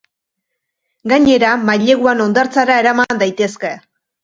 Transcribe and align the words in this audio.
Gainera, 1.13 1.51
maileguan 1.69 2.25
hondartzara 2.25 2.81
eraman 2.85 3.23
daitezke. 3.23 3.75